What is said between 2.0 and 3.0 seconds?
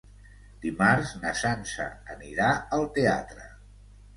anirà al